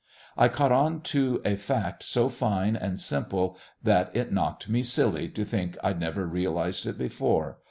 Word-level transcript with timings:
I 0.35 0.47
caught 0.47 0.71
on 0.71 1.01
to 1.13 1.43
a 1.45 1.55
fact 1.55 2.01
so 2.01 2.27
fine 2.27 2.75
and 2.75 2.99
simple 2.99 3.55
that 3.83 4.09
it 4.15 4.33
knocked 4.33 4.67
me 4.67 4.81
silly 4.81 5.29
to 5.29 5.45
think 5.45 5.77
I'd 5.83 5.99
never 5.99 6.25
realised 6.25 6.87
it 6.87 6.97
before. 6.97 7.59